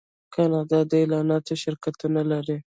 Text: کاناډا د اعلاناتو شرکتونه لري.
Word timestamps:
کاناډا 0.33 0.79
د 0.89 0.91
اعلاناتو 1.01 1.53
شرکتونه 1.63 2.21
لري. 2.31 2.57